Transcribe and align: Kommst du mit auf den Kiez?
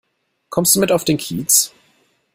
Kommst 0.49 0.75
du 0.75 0.79
mit 0.79 0.91
auf 0.91 1.05
den 1.05 1.17
Kiez? 1.19 1.75